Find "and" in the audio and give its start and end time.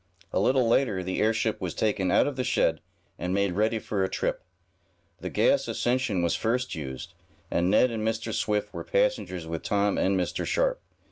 3.19-3.35, 7.51-7.69, 7.91-8.01, 9.99-10.19